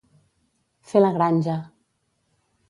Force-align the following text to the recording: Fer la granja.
Fer 0.93 1.03
la 1.03 1.11
granja. 1.19 1.59